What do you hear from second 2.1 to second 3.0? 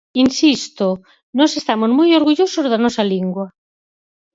orgullosos da